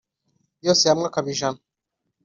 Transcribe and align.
yose 0.65 0.83
hamwe 0.91 1.05
akaba 1.09 1.27
ijana 1.33 1.59